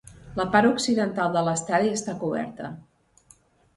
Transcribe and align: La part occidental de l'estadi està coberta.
La 0.37 0.45
part 0.55 0.69
occidental 0.69 1.37
de 1.37 1.45
l'estadi 1.49 1.93
està 1.99 2.17
coberta. 2.25 2.75